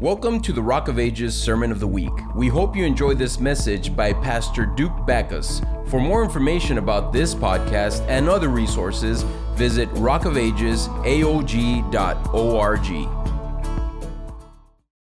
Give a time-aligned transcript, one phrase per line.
[0.00, 2.10] Welcome to the Rock of Ages Sermon of the Week.
[2.34, 5.62] We hope you enjoy this message by Pastor Duke Backus.
[5.86, 9.22] For more information about this podcast and other resources,
[9.54, 12.86] visit rockofagesaog.org.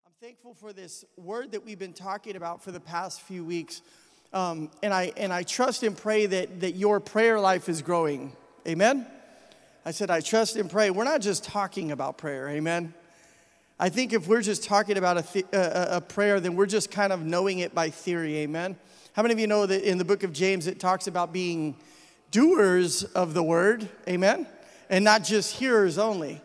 [0.06, 3.84] I'm thankful for this word that we've been talking about for the past few weeks.
[4.34, 8.36] Um, and, I, and I trust and pray that, that your prayer life is growing.
[8.68, 9.06] Amen?
[9.86, 10.90] I said, I trust and pray.
[10.90, 12.50] We're not just talking about prayer.
[12.50, 12.96] Amen?
[13.80, 16.56] I think if we're just talking about a, th- a, uh, uh, a prayer, then
[16.56, 18.38] we're just kind of knowing it by theory.
[18.40, 18.76] Amen?
[19.14, 21.78] How many of you know that in the book of James it talks about being
[22.32, 23.88] doers of the word?
[24.08, 24.48] Amen?
[24.90, 26.42] And not just hearers only.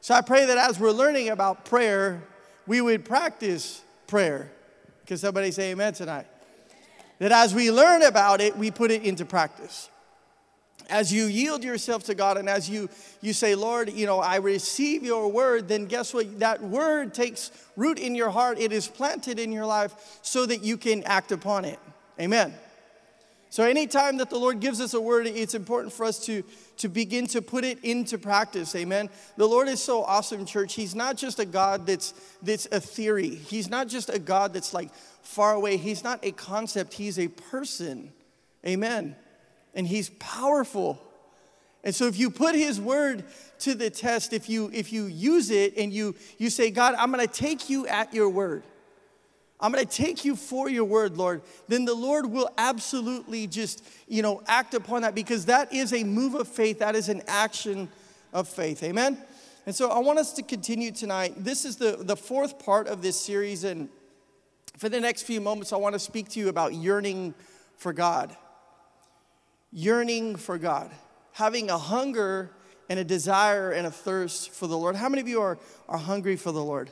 [0.00, 2.22] So I pray that as we're learning about prayer,
[2.68, 4.52] we would practice prayer.
[5.06, 6.26] Can somebody say amen tonight?
[7.18, 9.90] That as we learn about it, we put it into practice.
[10.88, 12.88] As you yield yourself to God and as you,
[13.20, 16.38] you say, Lord, you know, I receive your word, then guess what?
[16.38, 18.60] That word takes root in your heart.
[18.60, 21.80] It is planted in your life so that you can act upon it.
[22.20, 22.54] Amen.
[23.50, 26.42] So, anytime that the Lord gives us a word, it's important for us to,
[26.78, 28.74] to begin to put it into practice.
[28.74, 29.08] Amen.
[29.36, 30.74] The Lord is so awesome, church.
[30.74, 32.12] He's not just a God that's,
[32.42, 35.78] that's a theory, He's not just a God that's like far away.
[35.78, 38.12] He's not a concept, He's a person.
[38.66, 39.16] Amen.
[39.76, 41.00] And He's powerful.
[41.84, 43.22] And so if you put his word
[43.60, 47.12] to the test, if you if you use it and you you say, God, I'm
[47.12, 48.64] gonna take you at your word.
[49.60, 53.82] I'm going to take you for your word, Lord, then the Lord will absolutely just,
[54.06, 56.80] you know, act upon that because that is a move of faith.
[56.80, 57.88] That is an action
[58.34, 58.82] of faith.
[58.82, 59.18] Amen?
[59.64, 61.34] And so I want us to continue tonight.
[61.38, 63.64] This is the, the fourth part of this series.
[63.64, 63.88] And
[64.76, 67.34] for the next few moments, I want to speak to you about yearning
[67.78, 68.36] for God.
[69.78, 70.90] Yearning for God.
[71.32, 72.50] Having a hunger
[72.88, 74.96] and a desire and a thirst for the Lord.
[74.96, 76.88] How many of you are, are hungry for the Lord?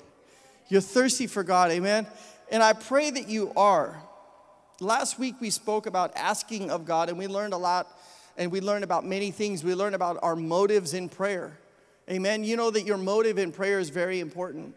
[0.68, 2.06] You're thirsty for God, amen?
[2.52, 4.02] And I pray that you are.
[4.80, 7.88] Last week we spoke about asking of God, and we learned a lot,
[8.36, 9.64] and we learned about many things.
[9.64, 11.56] We learned about our motives in prayer.
[12.10, 12.44] Amen.
[12.44, 14.74] You know that your motive in prayer is very important.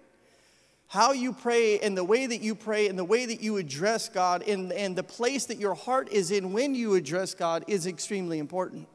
[0.87, 4.07] How you pray and the way that you pray and the way that you address
[4.07, 7.85] God and, and the place that your heart is in when you address God is
[7.85, 8.87] extremely important.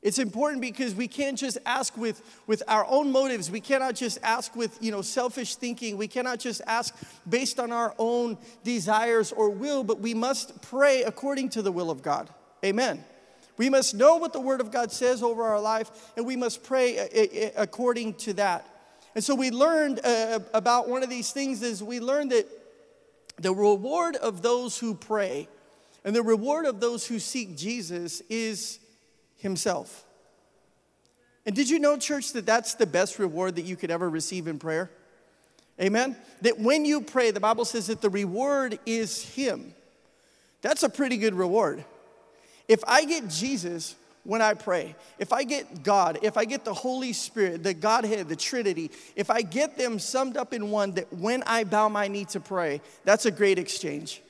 [0.00, 3.50] It's important because we can't just ask with, with our own motives.
[3.50, 5.96] We cannot just ask with you know, selfish thinking.
[5.96, 6.94] We cannot just ask
[7.26, 11.90] based on our own desires or will, but we must pray according to the will
[11.90, 12.28] of God.
[12.62, 13.02] Amen.
[13.56, 16.62] We must know what the Word of God says over our life, and we must
[16.62, 18.68] pray according to that.
[19.14, 22.46] And so we learned uh, about one of these things is we learned that
[23.38, 25.48] the reward of those who pray
[26.04, 28.78] and the reward of those who seek Jesus is
[29.36, 30.04] himself.
[31.46, 34.46] And did you know, church, that that's the best reward that you could ever receive
[34.48, 34.90] in prayer?
[35.80, 36.16] Amen?
[36.42, 39.74] That when you pray, the Bible says that the reward is Him.
[40.62, 41.84] That's a pretty good reward.
[42.68, 46.74] If I get Jesus when I pray, if I get God, if I get the
[46.74, 51.12] Holy Spirit, the Godhead, the Trinity, if I get them summed up in one, that
[51.12, 54.22] when I bow my knee to pray, that's a great exchange.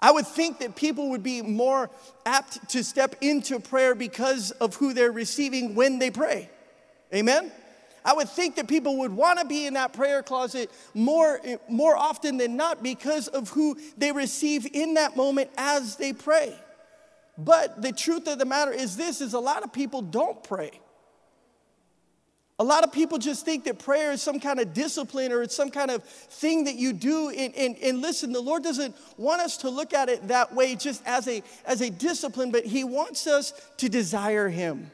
[0.00, 1.90] I would think that people would be more
[2.26, 6.50] apt to step into prayer because of who they're receiving when they pray.
[7.14, 7.50] Amen?
[8.04, 11.96] I would think that people would want to be in that prayer closet more, more
[11.96, 16.54] often than not because of who they receive in that moment as they pray.
[17.38, 20.80] But the truth of the matter is this is a lot of people don't pray.
[22.58, 25.54] A lot of people just think that prayer is some kind of discipline or it's
[25.54, 27.28] some kind of thing that you do.
[27.28, 30.74] And, and, and, listen, the Lord doesn't want us to look at it that way
[30.74, 34.90] just as a, as a discipline, but He wants us to desire Him.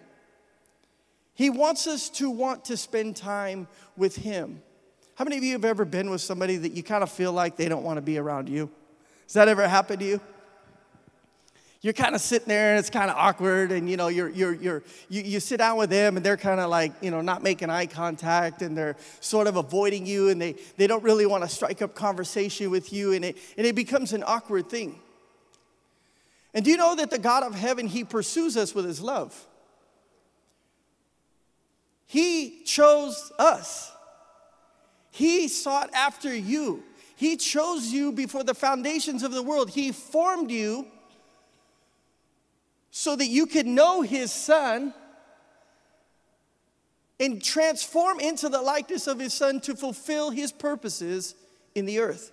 [1.35, 4.61] He wants us to want to spend time with Him.
[5.15, 7.57] How many of you have ever been with somebody that you kind of feel like
[7.57, 8.71] they don't want to be around you?
[9.27, 10.21] Has that ever happened to you?
[11.83, 14.55] You're kind of sitting there and it's kind of awkward and you know you're, you're,
[14.55, 17.43] you're, you, you sit down with them and they're kind of like you know not
[17.43, 21.43] making eye contact and they're sort of avoiding you and they, they don't really want
[21.43, 24.99] to strike up conversation with you and it, and it becomes an awkward thing.
[26.55, 29.35] And do you know that the god of heaven he pursues us with his love?
[32.07, 33.91] He chose us.
[35.11, 36.85] He sought after you.
[37.17, 39.71] He chose you before the foundations of the world.
[39.71, 40.87] He formed you
[42.93, 44.93] so that you could know his son
[47.19, 51.35] and transform into the likeness of his son to fulfill his purposes
[51.75, 52.31] in the earth.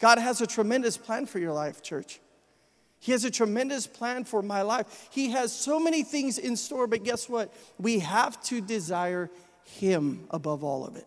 [0.00, 2.20] God has a tremendous plan for your life, church.
[2.98, 5.08] He has a tremendous plan for my life.
[5.12, 7.54] He has so many things in store, but guess what?
[7.78, 9.30] We have to desire
[9.62, 11.06] him above all of it.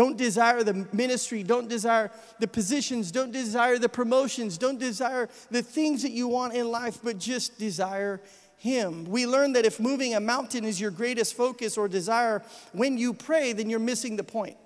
[0.00, 1.42] Don't desire the ministry.
[1.42, 3.12] Don't desire the positions.
[3.12, 4.56] Don't desire the promotions.
[4.56, 8.18] Don't desire the things that you want in life, but just desire
[8.56, 9.04] Him.
[9.04, 12.42] We learn that if moving a mountain is your greatest focus or desire,
[12.72, 14.56] when you pray, then you're missing the point.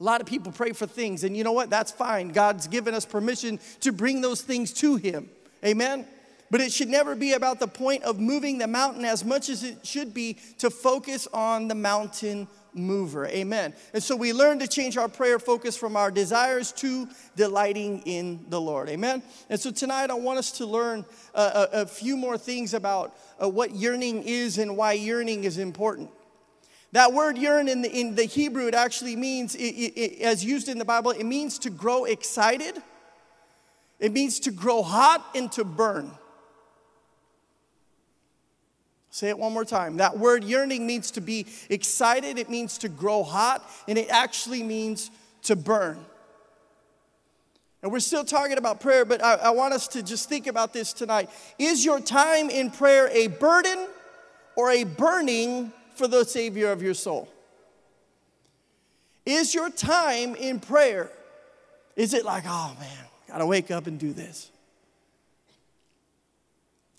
[0.00, 1.68] A lot of people pray for things, and you know what?
[1.68, 2.28] That's fine.
[2.28, 5.28] God's given us permission to bring those things to Him.
[5.62, 6.06] Amen?
[6.50, 9.62] But it should never be about the point of moving the mountain as much as
[9.62, 13.26] it should be to focus on the mountain mover.
[13.26, 13.74] Amen.
[13.92, 18.46] And so we learn to change our prayer focus from our desires to delighting in
[18.48, 18.88] the Lord.
[18.88, 19.22] Amen.
[19.50, 21.04] And so tonight I want us to learn
[21.34, 25.58] uh, a, a, few more things about uh, what yearning is and why yearning is
[25.58, 26.10] important.
[26.92, 30.68] That word yearn in the, in the Hebrew, it actually means, it, it, as used
[30.68, 32.82] in the Bible, it means to grow excited,
[33.98, 36.12] it means to grow hot and to burn.
[39.10, 39.96] Say it one more time.
[39.96, 44.62] That word yearning means to be excited, it means to grow hot, and it actually
[44.62, 45.10] means
[45.42, 46.04] to burn.
[47.82, 50.72] And we're still talking about prayer, but I, I, want us to just think about
[50.72, 51.30] this tonight.
[51.58, 53.86] Is your time in prayer a burden
[54.56, 57.28] or a burning for the Savior of your soul?
[59.24, 61.10] Is your time in prayer,
[61.94, 64.50] is it like, oh man, gotta wake up and do this?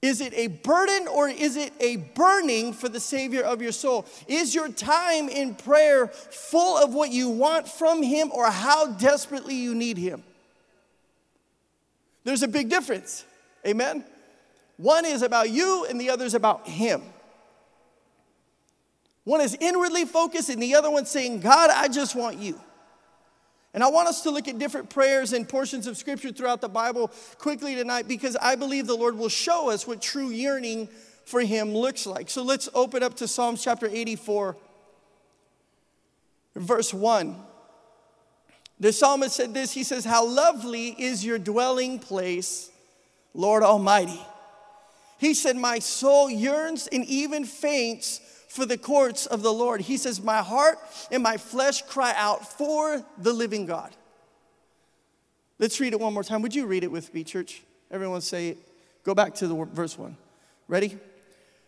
[0.01, 4.05] Is it a burden or is it a burning for the Savior of your soul?
[4.27, 9.55] Is your time in prayer full of what you want from Him or how desperately
[9.55, 10.23] you need Him?
[12.23, 13.25] There's a big difference.
[13.67, 14.05] Amen?
[14.77, 17.01] One is about you and the other is about Him.
[19.25, 22.59] One is inwardly focused and the other one saying, God, I just want you.
[23.73, 26.69] And I want us to look at different prayers and portions of scripture throughout the
[26.69, 30.89] Bible quickly tonight because I believe the Lord will show us what true yearning
[31.25, 32.29] for Him looks like.
[32.29, 34.57] So let's open up to Psalms chapter 84,
[36.55, 37.35] verse 1.
[38.79, 42.71] The psalmist said this He says, How lovely is your dwelling place,
[43.35, 44.19] Lord Almighty.
[45.19, 49.81] He said, My soul yearns and even faints for the courts of the Lord.
[49.81, 50.79] He says, My heart
[51.11, 53.91] and my flesh cry out for the living God.
[55.59, 56.41] Let's read it one more time.
[56.41, 57.61] Would you read it with me, church?
[57.91, 58.57] Everyone say it.
[59.03, 60.17] Go back to the verse one.
[60.67, 60.97] Ready?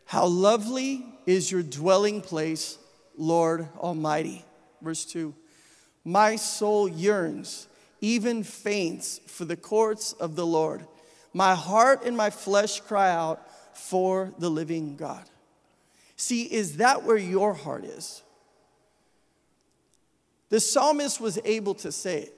[0.06, 2.78] How lovely is your dwelling place,
[3.16, 4.44] Lord Almighty.
[4.82, 5.36] Verse two.
[6.04, 7.68] My soul yearns,
[8.02, 10.86] even faints for the courts of the Lord.
[11.34, 13.40] My heart and my flesh cry out
[13.78, 15.24] for the living God.
[16.22, 18.22] See, is that where your heart is?
[20.50, 22.38] The psalmist was able to say it.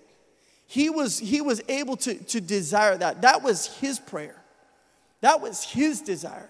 [0.67, 3.23] He was, he was able to, to desire that.
[3.23, 4.41] That was his prayer.
[5.19, 6.49] That was his desire.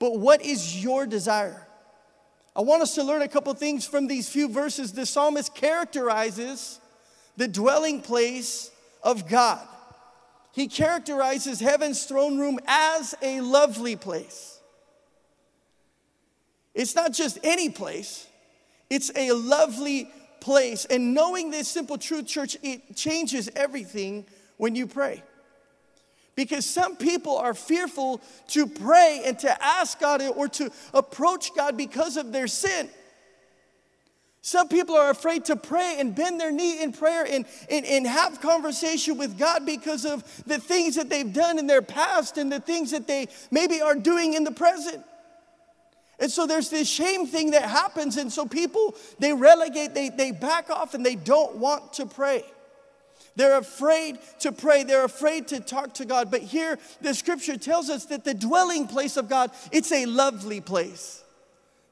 [0.00, 1.68] But what is your desire?
[2.56, 4.92] I want us to learn a couple things from these few verses.
[4.92, 6.80] The psalmist characterizes
[7.36, 8.72] the dwelling place
[9.04, 9.64] of God.
[10.50, 14.51] He characterizes heaven's throne room as a lovely place.
[16.74, 18.26] It's not just any place,
[18.88, 20.10] it's a lovely
[20.40, 20.84] place.
[20.86, 24.26] And knowing this simple truth, church, it changes everything
[24.56, 25.22] when you pray.
[26.34, 31.76] Because some people are fearful to pray and to ask God or to approach God
[31.76, 32.88] because of their sin.
[34.40, 38.04] Some people are afraid to pray and bend their knee in prayer and, and, and
[38.06, 42.50] have conversation with God because of the things that they've done in their past and
[42.50, 45.04] the things that they maybe are doing in the present.
[46.18, 50.30] And so there's this shame thing that happens, and so people they relegate, they, they
[50.30, 52.44] back off, and they don't want to pray.
[53.34, 54.84] They're afraid to pray.
[54.84, 56.30] They're afraid to talk to God.
[56.30, 60.60] But here, the scripture tells us that the dwelling place of God, it's a lovely
[60.60, 61.22] place.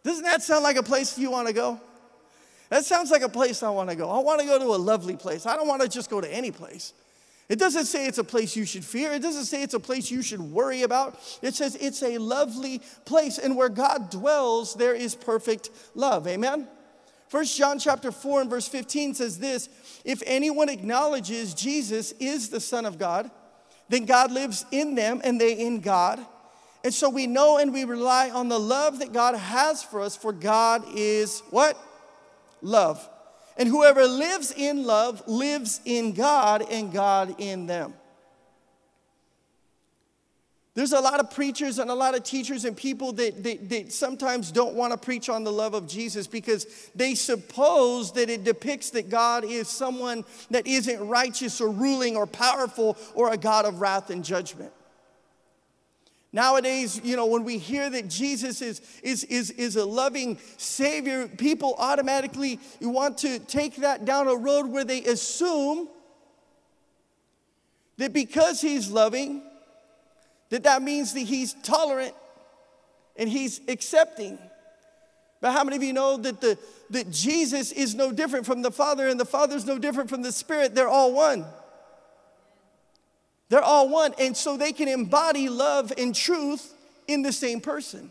[0.04, 1.80] Doesn't that sound like a place you want to go?
[2.68, 4.10] That sounds like a place I want to go.
[4.10, 5.44] I want to go to a lovely place.
[5.44, 6.92] I don't want to just go to any place.
[7.50, 9.10] It doesn't say it's a place you should fear.
[9.12, 11.18] It doesn't say it's a place you should worry about.
[11.42, 13.38] It says it's a lovely place.
[13.38, 16.28] And where God dwells, there is perfect love.
[16.28, 16.68] Amen?
[17.26, 19.68] First John chapter 4 and verse 15 says this
[20.04, 23.28] if anyone acknowledges Jesus is the Son of God,
[23.88, 26.24] then God lives in them and they in God.
[26.84, 30.16] And so we know and we rely on the love that God has for us,
[30.16, 31.76] for God is what?
[32.62, 33.08] Love.
[33.56, 37.94] And whoever lives in love lives in God and God in them.
[40.74, 43.92] There's a lot of preachers and a lot of teachers and people that, that, that
[43.92, 46.64] sometimes don't want to preach on the love of Jesus because
[46.94, 52.26] they suppose that it depicts that God is someone that isn't righteous or ruling or
[52.26, 54.72] powerful or a God of wrath and judgment.
[56.32, 61.26] Nowadays, you know, when we hear that Jesus is, is, is, is a loving Savior,
[61.26, 65.88] people automatically want to take that down a road where they assume
[67.96, 69.42] that because He's loving,
[70.50, 72.14] that that means that He's tolerant
[73.16, 74.38] and He's accepting.
[75.40, 76.56] But how many of you know that, the,
[76.90, 80.22] that Jesus is no different from the Father and the Father is no different from
[80.22, 80.76] the Spirit?
[80.76, 81.44] They're all one.
[83.50, 84.14] They're all one.
[84.18, 86.72] And so they can embody love and truth
[87.06, 88.10] in the same person.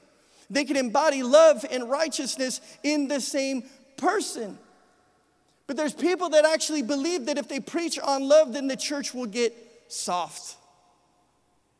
[0.50, 3.64] They can embody love and righteousness in the same
[3.98, 4.60] person.
[5.66, 9.14] But there's people that actually believe that if they preach on love, then the church
[9.14, 9.56] will get
[9.88, 10.56] soft.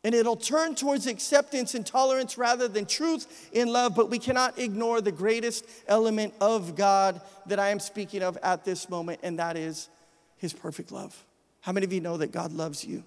[0.04, 3.96] And it'll turn towards acceptance and tolerance rather than truth in love.
[3.96, 8.64] But we cannot ignore the greatest element of God that I am speaking of at
[8.64, 9.90] this moment, and that is
[10.38, 11.26] His perfect love.
[11.62, 13.04] How many of you know that God loves you?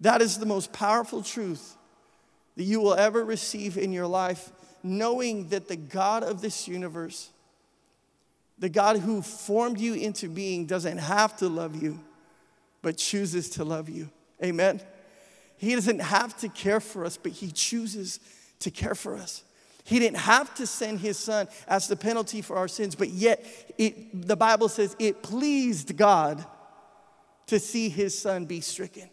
[0.00, 1.76] That is the most powerful truth
[2.56, 4.50] that you will ever receive in your life,
[4.82, 7.30] knowing that the God of this universe,
[8.58, 12.00] the God who formed you into being, doesn't have to love you,
[12.82, 14.08] but chooses to love you.
[14.42, 14.80] Amen.
[15.56, 18.20] He doesn't have to care for us, but He chooses
[18.60, 19.42] to care for us.
[19.84, 23.44] He didn't have to send His Son as the penalty for our sins, but yet
[23.78, 26.44] it, the Bible says it pleased God
[27.46, 29.08] to see His Son be stricken.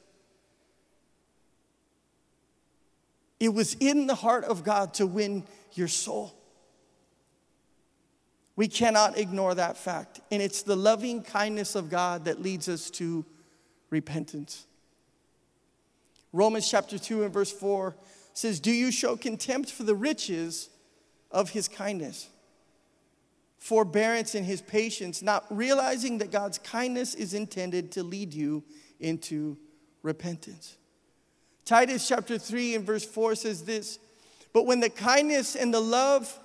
[3.43, 6.33] It was in the heart of God to win your soul.
[8.55, 10.21] We cannot ignore that fact.
[10.31, 13.25] And it's the loving kindness of God that leads us to
[13.89, 14.65] repentance.
[16.31, 17.97] Romans chapter 2 and verse 4
[18.31, 20.69] says, Do you show contempt for the riches
[21.29, 22.29] of his kindness,
[23.57, 28.63] forbearance, and his patience, not realizing that God's kindness is intended to lead you
[29.01, 29.57] into
[30.01, 30.77] repentance?
[31.65, 33.99] Titus chapter 3 and verse 4 says this
[34.51, 36.37] But when the kindness and the love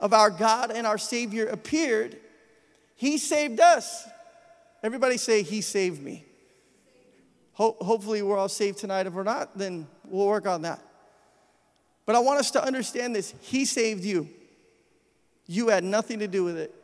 [0.00, 2.16] of our God and our Savior appeared,
[2.94, 4.06] He saved us.
[4.82, 6.24] Everybody say, He saved me.
[7.54, 9.06] Ho- hopefully, we're all saved tonight.
[9.06, 10.82] If we're not, then we'll work on that.
[12.04, 14.28] But I want us to understand this He saved you,
[15.46, 16.74] you had nothing to do with it.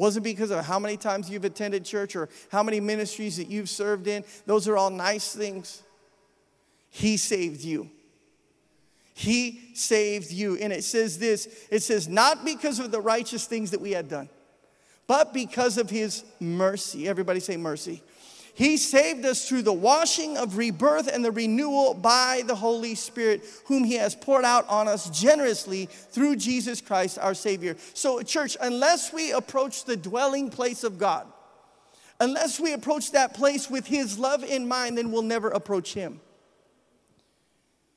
[0.00, 3.68] Wasn't because of how many times you've attended church or how many ministries that you've
[3.68, 4.24] served in.
[4.46, 5.82] Those are all nice things.
[6.88, 7.90] He saved you.
[9.12, 10.56] He saved you.
[10.56, 14.08] And it says this it says, not because of the righteous things that we had
[14.08, 14.30] done,
[15.06, 17.06] but because of his mercy.
[17.06, 18.02] Everybody say mercy.
[18.54, 23.42] He saved us through the washing of rebirth and the renewal by the Holy Spirit,
[23.66, 27.76] whom He has poured out on us generously through Jesus Christ our Savior.
[27.94, 31.26] So, church, unless we approach the dwelling place of God,
[32.18, 36.20] unless we approach that place with His love in mind, then we'll never approach Him.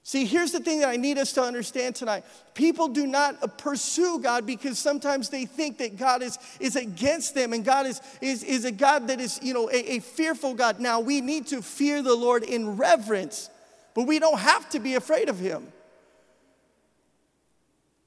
[0.05, 2.25] See, here's the thing that I need us to understand tonight.
[2.53, 7.53] People do not pursue God because sometimes they think that God is, is against them
[7.53, 10.81] and God is, is, is a God that is, you know, a, a fearful God.
[10.81, 13.49] Now, we need to fear the Lord in reverence,
[13.93, 15.71] but we don't have to be afraid of Him.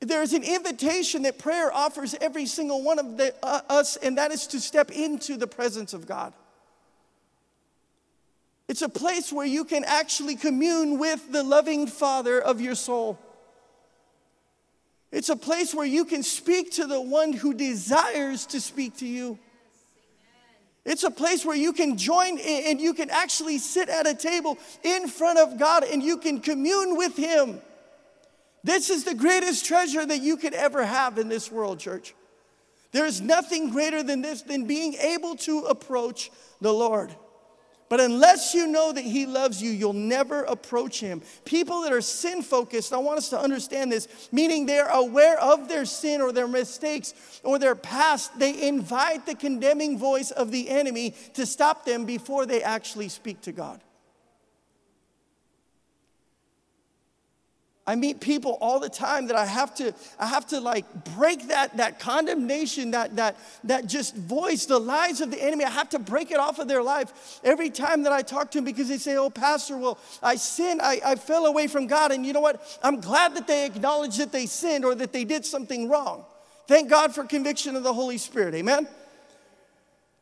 [0.00, 4.18] There is an invitation that prayer offers every single one of the, uh, us, and
[4.18, 6.34] that is to step into the presence of God.
[8.68, 13.18] It's a place where you can actually commune with the loving Father of your soul.
[15.12, 19.06] It's a place where you can speak to the one who desires to speak to
[19.06, 19.38] you.
[20.84, 24.58] It's a place where you can join and you can actually sit at a table
[24.82, 27.60] in front of God and you can commune with Him.
[28.62, 32.14] This is the greatest treasure that you could ever have in this world, church.
[32.92, 36.30] There is nothing greater than this, than being able to approach
[36.60, 37.14] the Lord.
[37.88, 41.22] But unless you know that He loves you, you'll never approach Him.
[41.44, 45.68] People that are sin focused, I want us to understand this, meaning they're aware of
[45.68, 47.14] their sin or their mistakes
[47.44, 48.36] or their past.
[48.38, 53.40] They invite the condemning voice of the enemy to stop them before they actually speak
[53.42, 53.80] to God.
[57.88, 60.84] I meet people all the time that I have to, I have to like
[61.16, 65.64] break that, that condemnation, that, that, that just voice, the lies of the enemy.
[65.64, 68.58] I have to break it off of their life every time that I talk to
[68.58, 72.10] them because they say, Oh, Pastor, well, I sinned, I, I fell away from God.
[72.10, 72.60] And you know what?
[72.82, 76.24] I'm glad that they acknowledge that they sinned or that they did something wrong.
[76.66, 78.54] Thank God for conviction of the Holy Spirit.
[78.56, 78.88] Amen?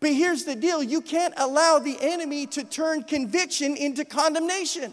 [0.00, 4.92] But here's the deal you can't allow the enemy to turn conviction into condemnation.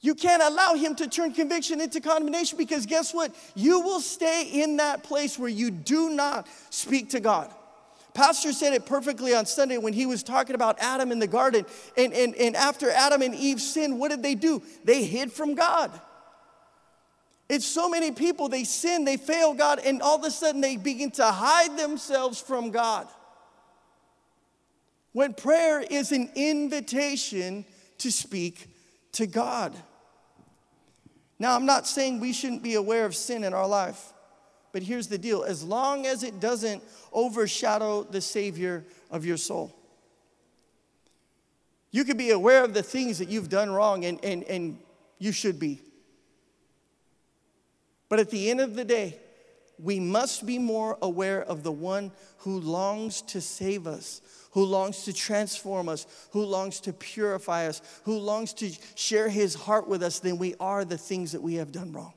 [0.00, 3.34] You can't allow him to turn conviction into condemnation because guess what?
[3.54, 7.50] You will stay in that place where you do not speak to God.
[8.14, 11.66] Pastor said it perfectly on Sunday when he was talking about Adam in the garden.
[11.96, 14.62] And, and, and after Adam and Eve sinned, what did they do?
[14.84, 15.90] They hid from God.
[17.48, 20.76] It's so many people, they sin, they fail God, and all of a sudden they
[20.76, 23.06] begin to hide themselves from God.
[25.12, 27.64] When prayer is an invitation
[27.98, 28.68] to speak
[29.16, 29.74] to God.
[31.38, 34.12] Now, I'm not saying we shouldn't be aware of sin in our life,
[34.72, 36.82] but here's the deal as long as it doesn't
[37.12, 39.74] overshadow the Savior of your soul.
[41.90, 44.78] You could be aware of the things that you've done wrong, and, and, and
[45.18, 45.80] you should be.
[48.08, 49.18] But at the end of the day,
[49.78, 54.20] we must be more aware of the one who longs to save us,
[54.56, 59.54] who longs to transform us, who longs to purify us, who longs to share his
[59.54, 62.14] heart with us then we are the things that we have done wrong.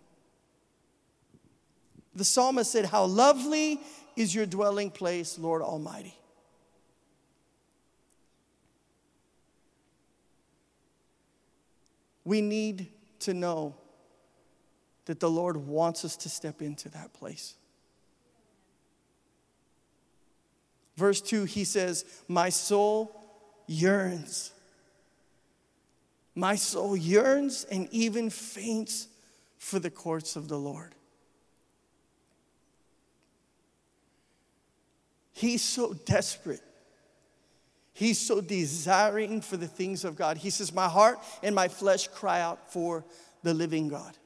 [2.16, 3.82] The psalmist said, How lovely
[4.16, 6.18] is your dwelling place, Lord Almighty.
[12.24, 12.88] We need
[13.20, 13.76] to know
[15.08, 17.56] that the Lord wants us to step into that place.
[21.00, 23.16] Verse 2, he says, My soul
[23.68, 24.52] yearns.
[26.36, 29.08] My soul yearns and even faints
[29.58, 30.94] for the courts of the Lord.
[35.32, 36.62] He's so desperate.
[37.94, 40.38] He's so desiring for the things of God.
[40.38, 43.06] He says, My heart and my flesh cry out for
[43.44, 44.18] the living God.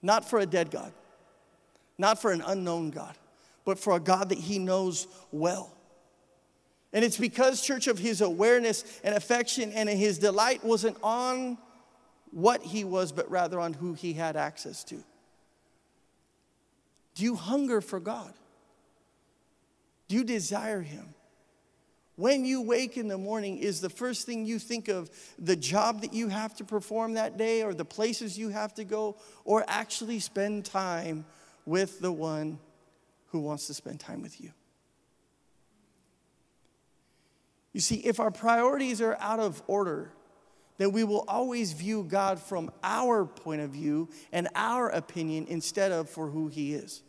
[0.00, 0.94] Not for a dead God,
[1.98, 3.14] not for an unknown God,
[3.66, 5.76] but for a God that he knows well.
[6.94, 11.58] And it's because, church, of his awareness and affection and his delight wasn't on
[12.30, 14.94] what he was, but rather on who he had access to.
[17.16, 18.32] Do you hunger for God?
[20.08, 21.14] Do you desire him?
[22.14, 26.00] When you wake in the morning, is the first thing you think of the job
[26.02, 29.64] that you have to perform that day or the places you have to go, or
[29.66, 31.26] actually spend time
[31.66, 32.58] with the one
[33.36, 34.50] who wants to spend time with you?
[37.74, 40.10] You see, if our priorities are out of order,
[40.78, 45.92] then we will always view God from our point of view and our opinion instead
[45.92, 47.02] of for who He is.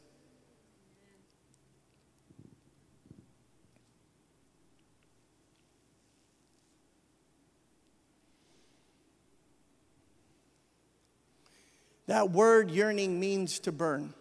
[12.07, 14.13] That word yearning means to burn.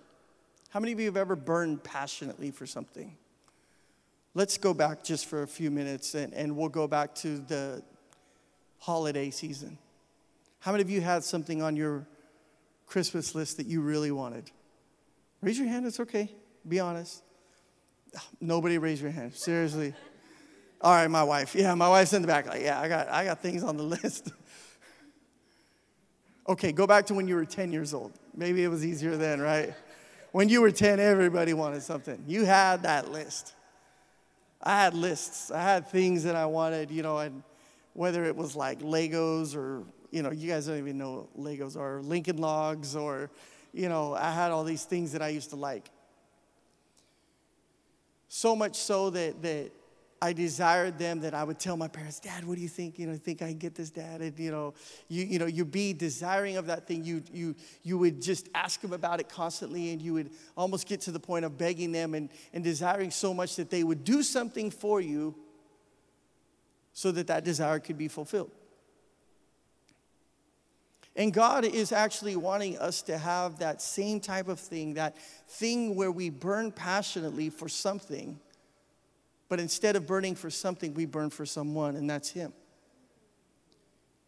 [0.77, 3.17] How many of you have ever burned passionately for something?
[4.35, 7.83] Let's go back just for a few minutes and, and we'll go back to the
[8.79, 9.79] holiday season.
[10.59, 12.07] How many of you had something on your
[12.85, 14.51] Christmas list that you really wanted?
[15.41, 16.31] Raise your hand, it's okay.
[16.69, 17.23] Be honest.
[18.39, 19.95] Nobody raise your hand, seriously.
[20.83, 21.55] All right, my wife.
[21.55, 22.49] Yeah, my wife's in the back.
[22.49, 24.31] Like, yeah, I got, I got things on the list.
[26.47, 28.12] Okay, go back to when you were 10 years old.
[28.35, 29.73] Maybe it was easier then, right?
[30.37, 32.22] When you were 10, everybody wanted something.
[32.27, 33.55] You had that list.
[34.62, 35.51] I had lists.
[35.51, 37.42] I had things that I wanted, you know, and
[37.94, 41.75] whether it was like Legos or, you know, you guys don't even know what Legos
[41.75, 43.31] are, Lincoln Logs, or,
[43.72, 45.88] you know, I had all these things that I used to like.
[48.29, 49.70] So much so that, that
[50.20, 52.98] I desired them that I would tell my parents, Dad, what do you think?
[52.98, 54.22] You know, think I get this, Dad?
[54.22, 54.72] And you know,
[55.09, 57.05] you, you know, you'd be desiring of that thing.
[57.05, 61.02] You, you, you would just ask them about it constantly, and you would almost get
[61.02, 64.22] to the point of begging them and, and desiring so much that they would do
[64.22, 65.35] something for you
[66.94, 68.50] so that that desire could be fulfilled.
[71.14, 75.16] And God is actually wanting us to have that same type of thing, that
[75.48, 78.38] thing where we burn passionately for something
[79.49, 82.53] but instead of burning for something, we burn for someone, and that's Him.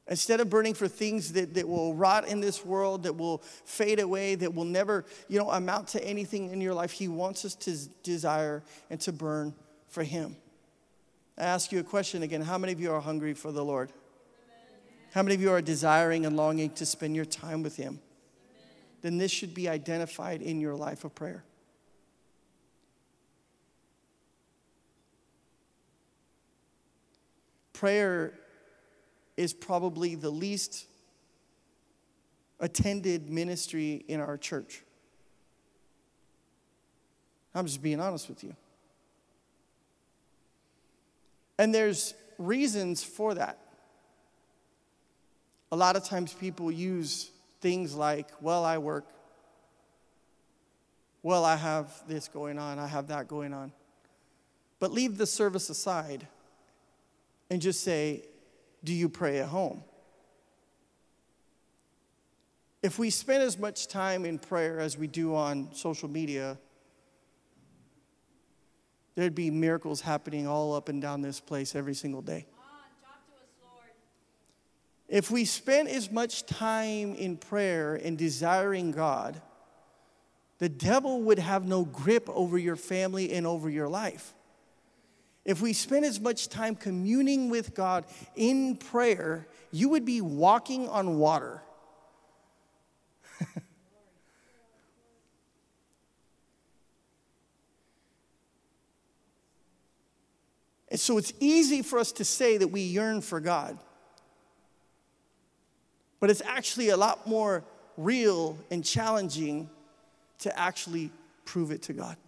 [0.07, 4.01] Instead of burning for things that, that will rot in this world, that will fade
[4.01, 7.55] away, that will never, you know, amount to anything in your life, He wants us
[7.57, 9.55] to desire and to burn
[9.89, 10.37] for Him.
[11.37, 12.41] I ask you a question again.
[12.41, 13.93] How many of you are hungry for the Lord?
[15.13, 18.01] How many of you are desiring and longing to spend your time with Him?
[19.03, 21.45] Then this should be identified in your life of prayer.
[27.79, 28.33] Prayer
[29.37, 30.87] is probably the least
[32.59, 34.83] attended ministry in our church.
[37.55, 38.57] I'm just being honest with you.
[41.57, 43.59] And there's reasons for that.
[45.71, 49.07] A lot of times people use things like, well, I work.
[51.23, 53.71] Well, I have this going on, I have that going on.
[54.81, 56.27] But leave the service aside
[57.51, 58.25] and just say,
[58.85, 59.83] Do you pray at home?
[62.83, 66.59] If we spend as much time in prayer as we do on social media,
[69.17, 72.47] there'd be miracles happening all up and down this place every single day.
[75.09, 79.41] If we spend as much time in prayer and desiring God,
[80.59, 84.35] the devil would have no grip over your family and over your life.
[85.49, 88.05] If we spend as much time communing with God
[88.37, 91.63] in prayer, you would be walking on water.
[100.91, 103.79] and so it's easy for us to say that we yearn for God.
[106.21, 107.65] But it's actually a lot more
[107.97, 109.71] real and challenging
[110.41, 111.11] to actually
[111.47, 112.19] prove it to God.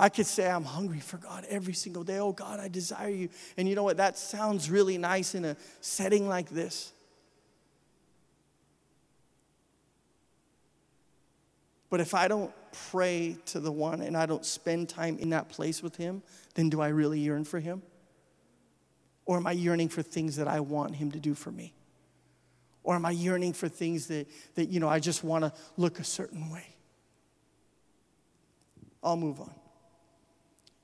[0.00, 2.18] I could say I'm hungry for God every single day.
[2.18, 3.28] Oh God, I desire you.
[3.58, 3.98] And you know what?
[3.98, 6.94] That sounds really nice in a setting like this.
[11.90, 12.50] But if I don't
[12.90, 16.22] pray to the one and I don't spend time in that place with him,
[16.54, 17.82] then do I really yearn for him?
[19.26, 21.74] Or am I yearning for things that I want him to do for me?
[22.84, 25.98] Or am I yearning for things that, that you know, I just want to look
[25.98, 26.64] a certain way?
[29.02, 29.59] I'll move on.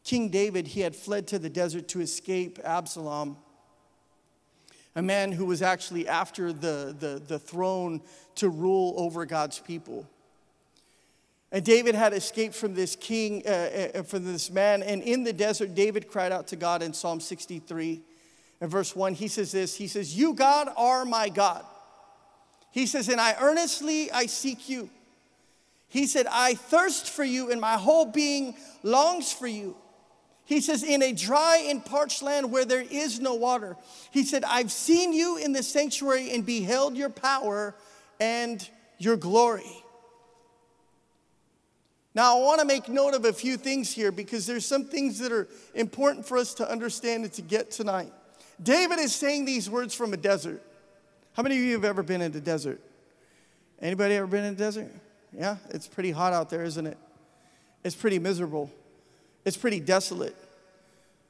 [0.07, 3.37] King David, he had fled to the desert to escape Absalom,
[4.95, 8.01] a man who was actually after the, the, the throne
[8.37, 10.09] to rule over God's people.
[11.51, 14.85] And David had escaped from this king, uh, uh, from this man.
[14.85, 18.01] And in the desert, David cried out to God in Psalm 63.
[18.61, 21.65] In verse 1, he says this He says, You, God, are my God.
[22.71, 24.89] He says, And I earnestly I seek you.
[25.89, 29.77] He said, I thirst for you, and my whole being longs for you.
[30.47, 33.77] He says, In a dry and parched land where there is no water.
[34.13, 37.75] He said, I've seen you in the sanctuary and beheld your power
[38.21, 38.67] and
[38.99, 39.83] your glory.
[42.15, 45.19] Now, I want to make note of a few things here because there's some things
[45.19, 48.13] that are important for us to understand and to get tonight.
[48.63, 50.63] David is saying these words from a desert.
[51.35, 52.81] How many of you have ever been in the desert?
[53.83, 54.91] Anybody ever been in the desert?
[55.37, 56.97] Yeah, it's pretty hot out there, isn't it?
[57.85, 58.71] It's pretty miserable.
[59.47, 60.37] It's pretty desolate.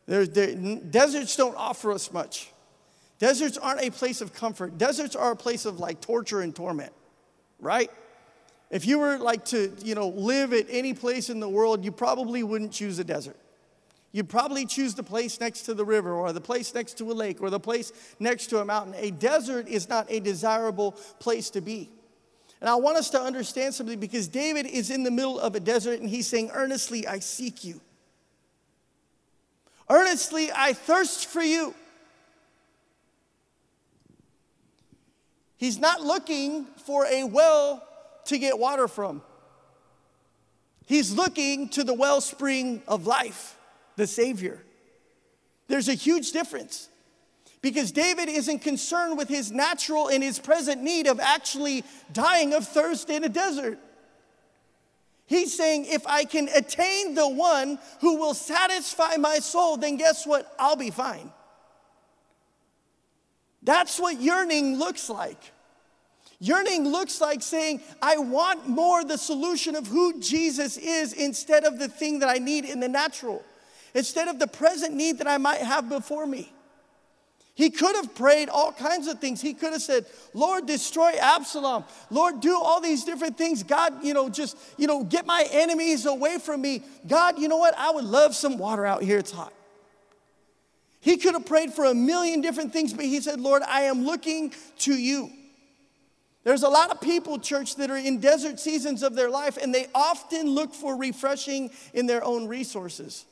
[0.06, 2.50] There, there, deserts don't offer us much.
[3.18, 4.78] Deserts aren't a place of comfort.
[4.78, 6.92] Deserts are a place of like torture and torment,
[7.60, 7.90] right?
[8.70, 11.92] If you were like to, you know, live at any place in the world, you
[11.92, 13.36] probably wouldn't choose a desert.
[14.12, 17.14] You'd probably choose the place next to the river or the place next to a
[17.14, 18.94] lake or the place next to a mountain.
[18.96, 21.90] A desert is not a desirable place to be.
[22.62, 25.60] And I want us to understand something because David is in the middle of a
[25.60, 27.82] desert and he's saying, Earnestly, I seek you.
[29.88, 31.74] Earnestly, I thirst for you.
[35.56, 37.86] He's not looking for a well
[38.26, 39.22] to get water from.
[40.86, 43.56] He's looking to the wellspring of life
[43.96, 44.62] the Savior.
[45.68, 46.88] There's a huge difference
[47.62, 52.68] because David isn't concerned with his natural and his present need of actually dying of
[52.68, 53.78] thirst in a desert.
[55.26, 60.26] He's saying, if I can attain the one who will satisfy my soul, then guess
[60.26, 60.54] what?
[60.58, 61.32] I'll be fine.
[63.62, 65.52] That's what yearning looks like.
[66.38, 71.78] Yearning looks like saying, I want more the solution of who Jesus is instead of
[71.78, 73.42] the thing that I need in the natural
[73.96, 76.52] instead of the present need that I might have before me.
[77.56, 79.40] He could have prayed all kinds of things.
[79.40, 81.84] He could have said, Lord, destroy Absalom.
[82.10, 83.62] Lord, do all these different things.
[83.62, 86.82] God, you know, just, you know, get my enemies away from me.
[87.06, 87.74] God, you know what?
[87.78, 89.16] I would love some water out here.
[89.16, 89.54] It's hot.
[91.00, 94.04] He could have prayed for a million different things, but he said, Lord, I am
[94.04, 95.30] looking to you.
[96.44, 99.74] There's a lot of people, church, that are in desert seasons of their life, and
[99.74, 103.24] they often look for refreshing in their own resources.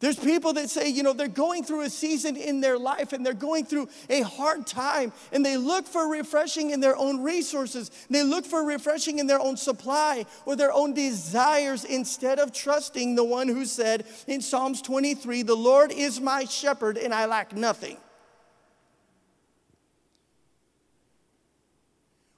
[0.00, 3.26] There's people that say, you know, they're going through a season in their life and
[3.26, 7.90] they're going through a hard time and they look for refreshing in their own resources.
[8.08, 13.16] They look for refreshing in their own supply or their own desires instead of trusting
[13.16, 17.52] the one who said in Psalms 23, The Lord is my shepherd and I lack
[17.52, 17.96] nothing.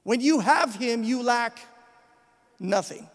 [0.02, 1.58] When you have him, you lack
[2.58, 3.06] nothing.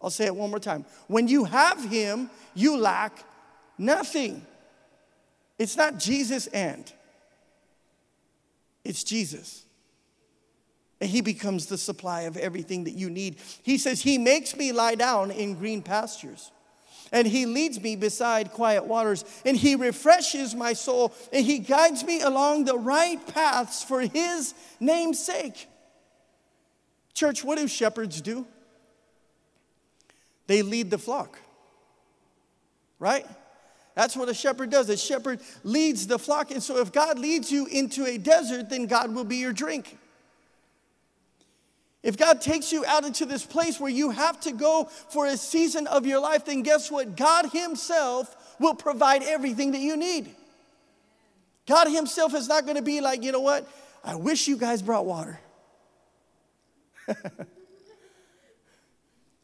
[0.00, 0.86] I'll say it one more time.
[1.08, 3.12] When you have him, you lack
[3.78, 4.46] Nothing.
[5.58, 6.92] It's not Jesus and,
[8.84, 9.64] it's Jesus.
[11.00, 13.36] And he becomes the supply of everything that you need.
[13.62, 16.50] He says, He makes me lie down in green pastures.
[17.12, 19.24] And he leads me beside quiet waters.
[19.44, 21.12] And he refreshes my soul.
[21.32, 25.68] And he guides me along the right paths for his name's sake.
[27.12, 28.46] Church, what do shepherds do?
[30.46, 31.38] They lead the flock,
[32.98, 33.26] right?
[33.94, 34.88] That's what a shepherd does.
[34.88, 36.50] A shepherd leads the flock.
[36.50, 39.98] And so if God leads you into a desert, then God will be your drink.
[42.02, 45.36] If God takes you out into this place where you have to go for a
[45.36, 47.16] season of your life, then guess what?
[47.16, 50.34] God Himself will provide everything that you need.
[51.66, 53.66] God Himself is not going to be like, you know what?
[54.04, 55.40] I wish you guys brought water.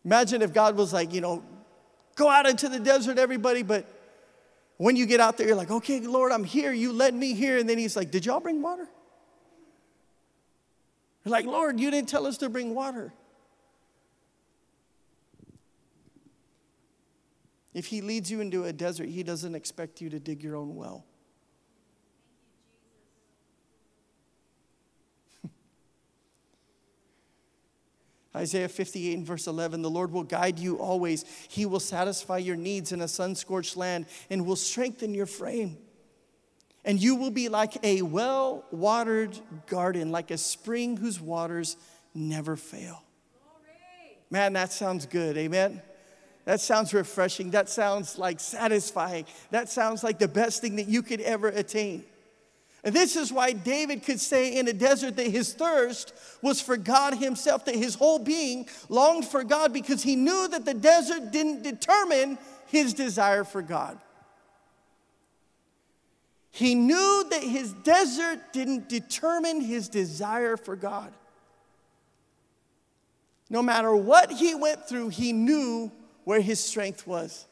[0.05, 1.43] Imagine if God was like, you know,
[2.15, 3.87] go out into the desert, everybody, but
[4.81, 6.73] when you get out there, you're like, okay, Lord, I'm here.
[6.73, 7.59] You led me here.
[7.59, 8.89] And then He's like, did y'all bring water?
[11.23, 13.13] You're like, Lord, you didn't tell us to bring water.
[17.75, 20.75] If He leads you into a desert, He doesn't expect you to dig your own
[20.75, 21.05] well.
[28.35, 31.25] Isaiah 58 and verse 11 The Lord will guide you always.
[31.49, 35.77] He will satisfy your needs in a sun scorched land and will strengthen your frame.
[36.85, 41.77] And you will be like a well watered garden, like a spring whose waters
[42.15, 43.03] never fail.
[44.31, 45.37] Man, that sounds good.
[45.37, 45.83] Amen.
[46.45, 47.51] That sounds refreshing.
[47.51, 49.27] That sounds like satisfying.
[49.51, 52.05] That sounds like the best thing that you could ever attain.
[52.83, 56.77] And this is why David could say in a desert that his thirst was for
[56.77, 61.31] God himself, that his whole being longed for God because he knew that the desert
[61.31, 63.99] didn't determine his desire for God.
[66.51, 71.13] He knew that his desert didn't determine his desire for God.
[73.51, 75.93] No matter what he went through, he knew
[76.25, 77.47] where his strength was.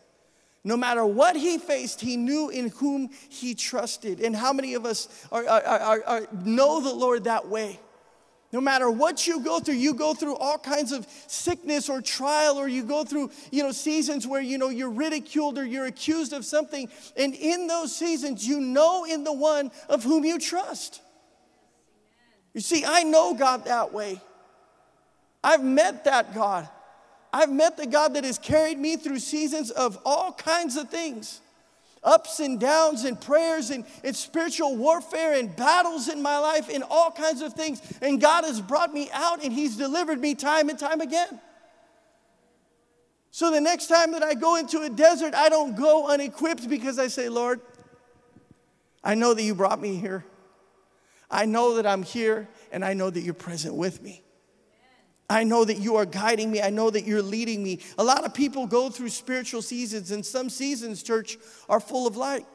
[0.64, 4.20] No matter what he faced, he knew in whom he trusted.
[4.20, 7.78] And how many of us are, are, are, are, know the Lord that way?
[8.50, 12.56] No matter what you go through, you go through all kinds of sickness or trial,
[12.56, 16.32] or you go through, you know, seasons where, you know, you're ridiculed or you're accused
[16.32, 16.88] of something.
[17.16, 21.02] And in those seasons, you know in the one of whom you trust.
[22.54, 24.20] You see, I know God that way.
[25.44, 26.68] I've met that God.
[27.32, 31.40] I've met the God that has carried me through seasons of all kinds of things
[32.02, 36.84] ups and downs and prayers and, and spiritual warfare and battles in my life and
[36.88, 37.82] all kinds of things.
[38.00, 41.40] And God has brought me out and He's delivered me time and time again.
[43.30, 46.98] So the next time that I go into a desert, I don't go unequipped because
[46.98, 47.60] I say, Lord,
[49.04, 50.24] I know that you brought me here.
[51.30, 54.22] I know that I'm here and I know that you're present with me.
[55.30, 56.62] I know that you are guiding me.
[56.62, 57.80] I know that you're leading me.
[57.98, 61.36] A lot of people go through spiritual seasons, and some seasons, church,
[61.68, 62.46] are full of light.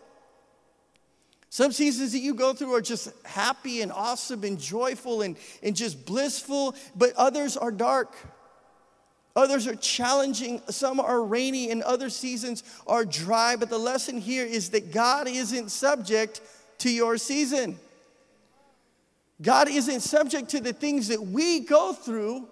[1.49, 5.75] Some seasons that you go through are just happy and awesome and joyful and, and
[5.75, 8.15] just blissful, but others are dark.
[9.35, 13.55] Others are challenging, some are rainy, and other seasons are dry.
[13.55, 16.41] But the lesson here is that God isn't subject
[16.79, 17.77] to your season.
[19.39, 22.47] God isn't subject to the things that we go through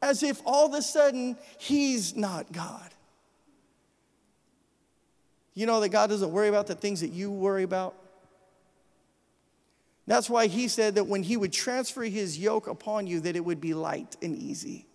[0.00, 2.90] as if all of a sudden he's not God.
[5.54, 7.96] You know that God doesn't worry about the things that you worry about?
[10.06, 13.44] That's why he said that when he would transfer his yoke upon you that it
[13.44, 14.86] would be light and easy.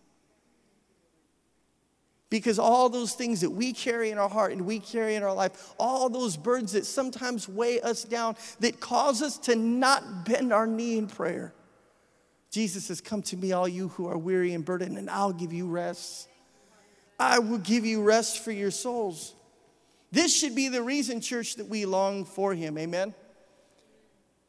[2.32, 5.34] Because all those things that we carry in our heart and we carry in our
[5.34, 10.52] life, all those burdens that sometimes weigh us down, that cause us to not bend
[10.52, 11.54] our knee in prayer,
[12.54, 15.52] Jesus says, Come to me, all you who are weary and burdened, and I'll give
[15.52, 16.30] you rest.
[17.20, 19.34] I will give you rest for your souls.
[20.12, 22.78] This should be the reason, church, that we long for him.
[22.78, 23.16] Amen.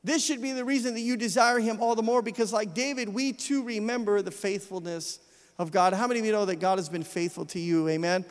[0.04, 3.08] This should be the reason that you desire him all the more because, like David,
[3.08, 5.18] we too remember the faithfulness
[5.58, 5.94] of God.
[5.94, 7.88] How many of you know that God has been faithful to you?
[7.88, 8.26] Amen.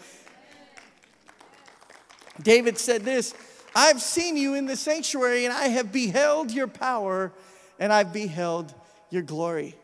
[2.43, 3.33] David said this
[3.75, 7.31] I've seen you in the sanctuary, and I have beheld your power,
[7.79, 8.71] and I've beheld
[9.13, 9.75] your glory.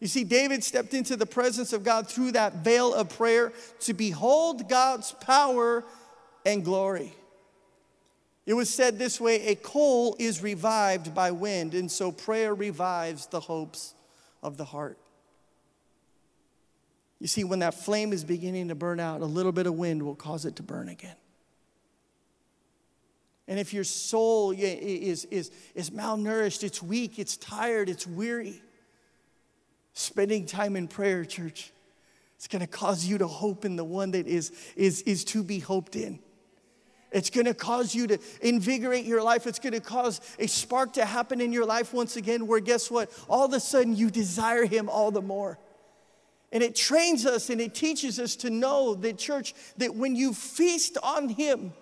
[0.00, 3.94] You see, David stepped into the presence of God through that veil of prayer to
[3.94, 5.84] behold God's power
[6.44, 7.14] and glory.
[8.46, 13.26] It was said this way a coal is revived by wind, and so prayer revives
[13.26, 13.94] the hopes
[14.42, 14.98] of the heart.
[17.20, 20.02] You see, when that flame is beginning to burn out, a little bit of wind
[20.02, 21.16] will cause it to burn again.
[23.46, 28.62] And if your soul is, is, is malnourished, it's weak, it's tired, it's weary,
[29.94, 31.72] Spending time in prayer, church,
[32.36, 35.44] it's going to cause you to hope in the one that is, is, is to
[35.44, 36.18] be hoped in.
[37.12, 39.46] It's going to cause you to invigorate your life.
[39.46, 42.90] It's going to cause a spark to happen in your life once again, where guess
[42.90, 43.08] what?
[43.28, 45.60] All of a sudden you desire Him all the more.
[46.50, 50.34] And it trains us and it teaches us to know that, church, that when you
[50.34, 51.72] feast on Him,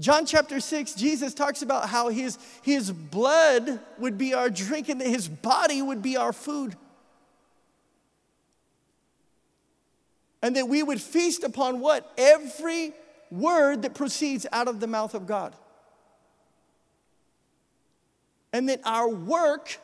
[0.00, 5.00] John chapter 6, Jesus talks about how his, his blood would be our drink and
[5.00, 6.76] that his body would be our food.
[10.42, 12.12] And that we would feast upon what?
[12.18, 12.92] Every
[13.30, 15.54] word that proceeds out of the mouth of God.
[18.52, 19.78] And that our work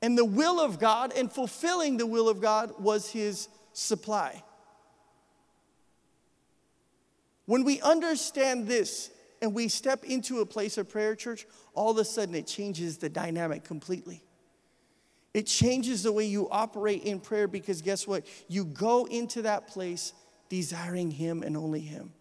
[0.00, 4.42] and the will of God and fulfilling the will of God was his supply.
[7.46, 9.10] When we understand this
[9.42, 12.98] and we step into a place of prayer, church, all of a sudden it changes
[12.98, 14.22] the dynamic completely.
[15.34, 18.24] It changes the way you operate in prayer because guess what?
[18.48, 20.12] You go into that place
[20.48, 22.12] desiring Him and only Him.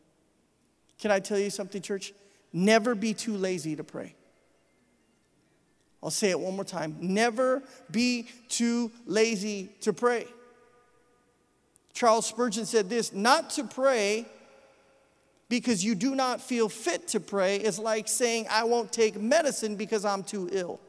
[0.99, 2.13] Can I tell you something, church?
[2.51, 4.15] Never be too lazy to pray.
[6.01, 6.97] I'll say it one more time.
[6.99, 10.25] Never be too lazy to pray.
[11.93, 14.25] Charles Spurgeon said this not to pray
[15.53, 19.75] because you do not feel fit to pray is like saying, I won't take medicine
[19.75, 20.79] because I'm too ill.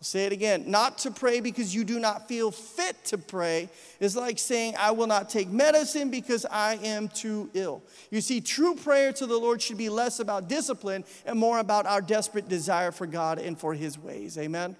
[0.00, 0.64] I'll say it again.
[0.66, 3.68] Not to pray because you do not feel fit to pray
[4.00, 7.84] is like saying, I will not take medicine because I am too ill.
[8.10, 11.86] You see, true prayer to the Lord should be less about discipline and more about
[11.86, 14.36] our desperate desire for God and for His ways.
[14.36, 14.74] Amen?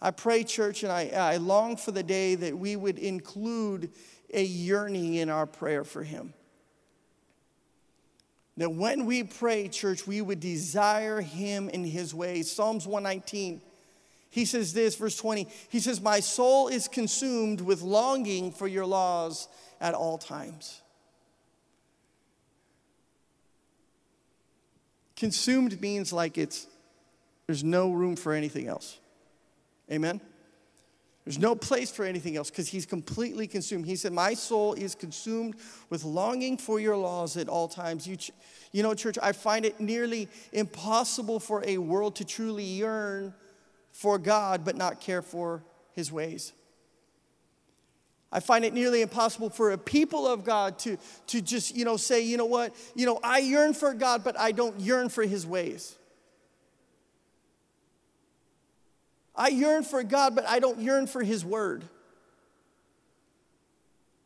[0.00, 3.90] I pray, church, and I, I long for the day that we would include
[4.32, 6.34] a yearning in our prayer for Him.
[8.56, 12.50] That when we pray, church, we would desire Him in His ways.
[12.50, 13.62] Psalms 119,
[14.30, 18.86] he says this, verse 20, he says, My soul is consumed with longing for your
[18.86, 19.48] laws
[19.80, 20.82] at all times.
[25.16, 26.66] Consumed means like it's,
[27.46, 28.98] there's no room for anything else.
[29.90, 30.20] Amen?
[31.24, 33.86] There's no place for anything else because he's completely consumed.
[33.86, 35.56] He said, My soul is consumed
[35.90, 38.06] with longing for your laws at all times.
[38.06, 38.32] You, ch-
[38.72, 43.34] you know, church, I find it nearly impossible for a world to truly yearn
[43.92, 46.52] for God but not care for his ways.
[48.32, 50.96] I find it nearly impossible for a people of God to,
[51.28, 54.38] to just, you know, say, you know what, you know, I yearn for God, but
[54.38, 55.96] I don't yearn for his ways.
[59.40, 61.82] I yearn for God, but I don't yearn for His Word.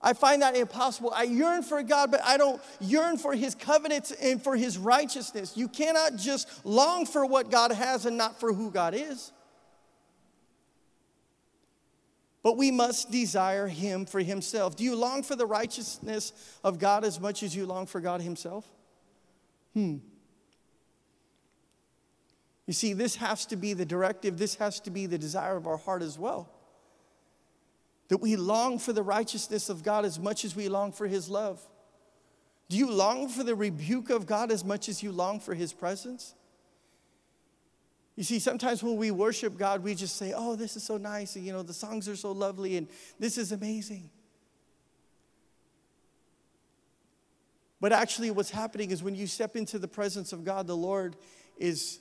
[0.02, 1.12] I find that impossible.
[1.14, 5.56] I yearn for God, but I don't yearn for His covenants and for His righteousness.
[5.56, 9.30] You cannot just long for what God has and not for who God is.
[12.42, 14.74] But we must desire Him for Himself.
[14.74, 16.32] Do you long for the righteousness
[16.64, 18.68] of God as much as you long for God Himself?
[19.74, 19.98] Hmm.
[22.66, 25.66] You see, this has to be the directive, this has to be the desire of
[25.66, 26.50] our heart as well.
[28.08, 31.28] That we long for the righteousness of God as much as we long for His
[31.28, 31.60] love.
[32.68, 35.72] Do you long for the rebuke of God as much as you long for His
[35.72, 36.34] presence?
[38.16, 41.36] You see, sometimes when we worship God, we just say, Oh, this is so nice,
[41.36, 44.08] and you know, the songs are so lovely, and this is amazing.
[47.80, 51.16] But actually, what's happening is when you step into the presence of God, the Lord
[51.58, 51.98] is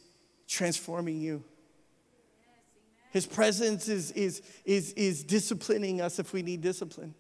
[0.48, 1.44] transforming you.
[3.12, 7.14] His presence is, is, is, is disciplining us if we need discipline.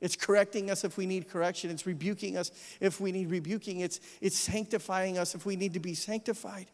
[0.00, 1.70] It's correcting us if we need correction.
[1.70, 3.80] It's rebuking us if we need rebuking.
[3.80, 6.66] It's, it's sanctifying us if we need to be sanctified.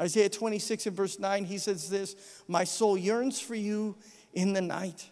[0.00, 3.96] Isaiah 26 and verse 9, he says this My soul yearns for you
[4.32, 5.10] in the night,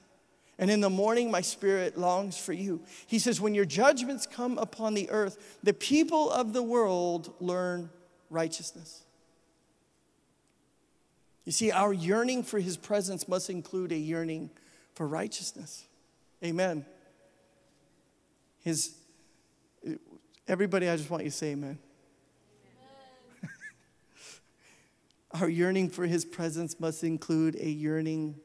[0.59, 2.83] and in the morning my spirit longs for you.
[3.07, 7.91] He says, When your judgments come upon the earth, the people of the world learn
[8.35, 9.05] righteousness.
[11.45, 14.51] You see, our yearning for his presence must include a yearning
[14.95, 15.85] for righteousness.
[16.43, 16.85] Amen.
[18.63, 18.97] His
[20.49, 21.79] everybody, I just want you to say amen.
[23.43, 23.51] amen.
[25.41, 28.37] our yearning for his presence must include a yearning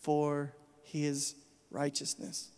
[0.00, 1.34] for his
[1.70, 2.48] righteousness.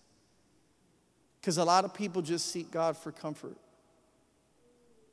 [1.41, 3.57] Because a lot of people just seek God for comfort.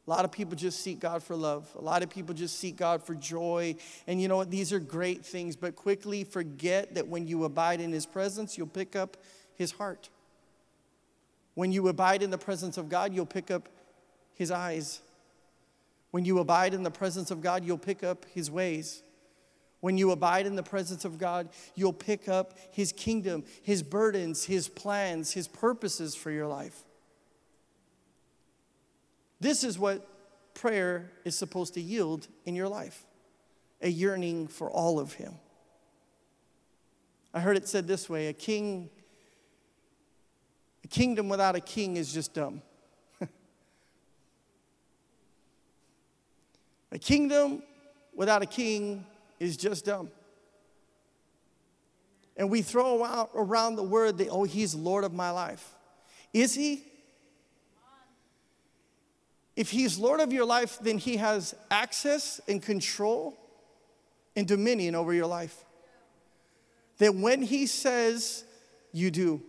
[0.07, 1.69] A lot of people just seek God for love.
[1.77, 3.75] A lot of people just seek God for joy.
[4.07, 4.49] And you know what?
[4.49, 8.67] These are great things, but quickly forget that when you abide in His presence, you'll
[8.67, 9.17] pick up
[9.55, 10.09] His heart.
[11.55, 13.67] When you abide in the presence of God, you'll pick up
[14.35, 15.01] His eyes.
[16.11, 19.03] When you abide in the presence of God, you'll pick up his ways.
[19.81, 24.45] When you abide in the presence of God, you'll pick up his kingdom, his burdens,
[24.45, 26.86] his plans, his purposes for your life.
[29.39, 30.07] This is what
[30.53, 33.05] prayer is supposed to yield in your life
[33.81, 35.35] a yearning for all of him.
[37.33, 38.89] I heard it said this way a king,
[40.83, 42.63] a kingdom without a king is just dumb.
[46.91, 47.61] a kingdom
[48.15, 49.05] without a king
[49.39, 50.09] is just dumb.
[52.35, 55.75] And we throw out around the word that, oh, he's Lord of my life.
[56.33, 56.83] Is he?
[59.57, 63.37] If he's Lord of your life, then he has access and control
[64.37, 65.65] and dominion over your life
[66.97, 68.43] that when He says,
[68.91, 69.41] you do.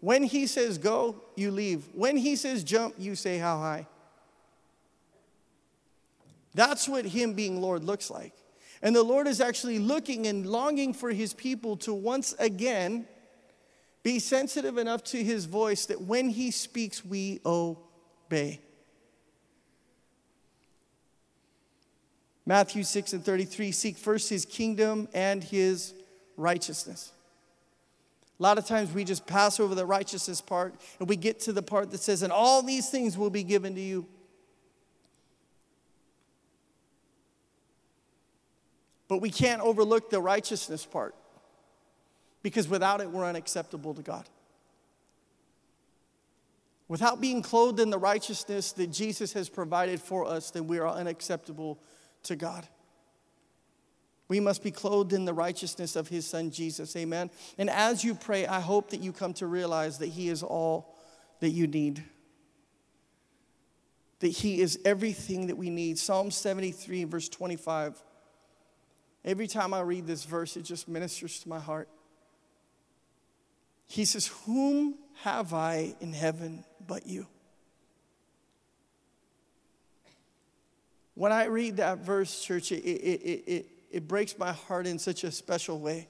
[0.00, 1.88] When He says go, you leave.
[1.94, 3.86] When He says jump, you say how high.
[6.54, 8.34] That's what Him being Lord looks like.
[8.82, 13.06] And the Lord is actually looking and longing for His people to once again
[14.02, 18.60] be sensitive enough to His voice that when He speaks, we obey.
[22.50, 25.94] Matthew 6 and 33 seek first His kingdom and His
[26.36, 27.12] righteousness.
[28.40, 31.52] A lot of times we just pass over the righteousness part and we get to
[31.52, 34.04] the part that says, and all these things will be given to you.
[39.06, 41.14] But we can't overlook the righteousness part
[42.42, 44.28] because without it, we're unacceptable to God.
[46.88, 50.88] Without being clothed in the righteousness that Jesus has provided for us, then we are
[50.88, 51.78] unacceptable
[52.24, 52.66] to God.
[54.28, 56.94] We must be clothed in the righteousness of his son Jesus.
[56.94, 57.30] Amen.
[57.58, 60.94] And as you pray, I hope that you come to realize that he is all
[61.40, 62.04] that you need.
[64.20, 65.98] That he is everything that we need.
[65.98, 68.00] Psalm 73, verse 25.
[69.24, 71.88] Every time I read this verse, it just ministers to my heart.
[73.86, 77.26] He says, Whom have I in heaven but you?
[81.20, 85.22] When I read that verse, church, it, it, it, it breaks my heart in such
[85.22, 86.08] a special way.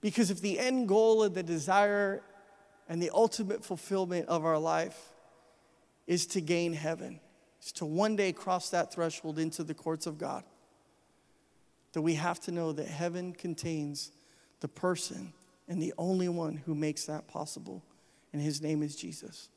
[0.00, 2.22] Because if the end goal and the desire
[2.88, 4.98] and the ultimate fulfillment of our life
[6.06, 7.20] is to gain heaven,
[7.62, 10.44] is to one day cross that threshold into the courts of God,
[11.92, 14.12] that we have to know that heaven contains
[14.60, 15.34] the person
[15.68, 17.84] and the only one who makes that possible,
[18.32, 19.50] and his name is Jesus.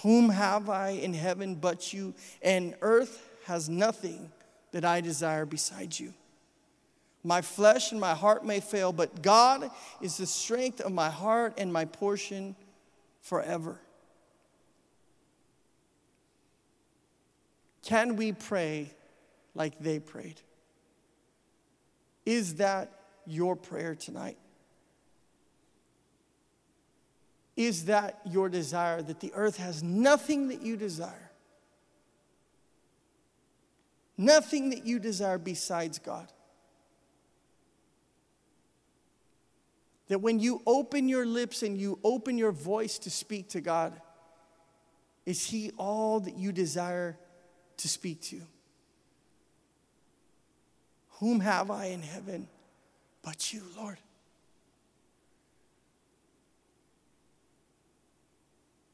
[0.00, 2.14] Whom have I in heaven but you?
[2.40, 4.32] And earth has nothing
[4.72, 6.14] that I desire beside you.
[7.22, 9.70] My flesh and my heart may fail, but God
[10.00, 12.56] is the strength of my heart and my portion
[13.20, 13.78] forever.
[17.82, 18.90] Can we pray
[19.54, 20.40] like they prayed?
[22.24, 22.90] Is that
[23.26, 24.36] your prayer tonight?
[27.56, 29.02] Is that your desire?
[29.02, 31.30] That the earth has nothing that you desire?
[34.16, 36.28] Nothing that you desire besides God.
[40.08, 43.98] That when you open your lips and you open your voice to speak to God,
[45.24, 47.18] is He all that you desire
[47.78, 48.42] to speak to?
[51.20, 52.48] Whom have I in heaven
[53.22, 53.98] but you, Lord?